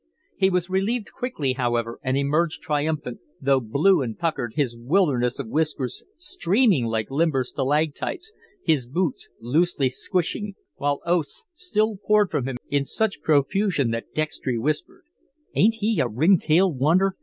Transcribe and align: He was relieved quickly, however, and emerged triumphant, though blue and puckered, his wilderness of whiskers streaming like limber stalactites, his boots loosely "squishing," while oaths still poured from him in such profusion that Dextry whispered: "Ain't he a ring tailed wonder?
He 0.35 0.49
was 0.49 0.67
relieved 0.67 1.11
quickly, 1.11 1.53
however, 1.53 1.99
and 2.01 2.17
emerged 2.17 2.63
triumphant, 2.63 3.19
though 3.39 3.59
blue 3.59 4.01
and 4.01 4.17
puckered, 4.17 4.53
his 4.55 4.75
wilderness 4.75 5.37
of 5.37 5.47
whiskers 5.47 6.03
streaming 6.15 6.85
like 6.85 7.11
limber 7.11 7.43
stalactites, 7.43 8.31
his 8.63 8.87
boots 8.87 9.29
loosely 9.39 9.89
"squishing," 9.89 10.55
while 10.77 11.01
oaths 11.05 11.45
still 11.53 11.97
poured 12.03 12.31
from 12.31 12.47
him 12.47 12.57
in 12.69 12.83
such 12.83 13.21
profusion 13.21 13.91
that 13.91 14.11
Dextry 14.15 14.57
whispered: 14.57 15.03
"Ain't 15.53 15.75
he 15.75 15.99
a 15.99 16.07
ring 16.07 16.39
tailed 16.39 16.79
wonder? 16.79 17.15